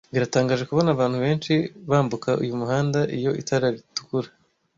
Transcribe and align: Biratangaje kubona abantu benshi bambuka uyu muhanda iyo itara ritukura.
Biratangaje 0.13 0.63
kubona 0.69 0.89
abantu 0.91 1.17
benshi 1.25 1.53
bambuka 1.89 2.29
uyu 2.43 2.59
muhanda 2.61 2.99
iyo 3.17 3.31
itara 3.41 3.67
ritukura. 3.75 4.29